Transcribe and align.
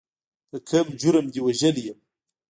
په 0.49 0.57
کوم 0.69 0.87
جرم 1.01 1.25
دې 1.33 1.39
وژلی 1.43 1.83
یم. 1.87 1.99